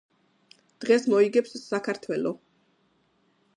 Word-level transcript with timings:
დღეს 0.85 1.05
მოიგებს 1.13 1.53
საქართველო 1.67 2.35